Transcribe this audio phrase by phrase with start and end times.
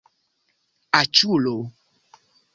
[0.99, 1.55] aĉulo